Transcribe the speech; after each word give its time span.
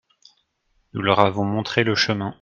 nous 0.93 1.03
leur 1.03 1.19
avons 1.19 1.45
montré 1.45 1.83
le 1.83 1.93
chemin. 1.93 2.35